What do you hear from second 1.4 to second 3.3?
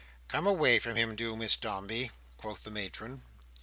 Dombey," quoth the matron.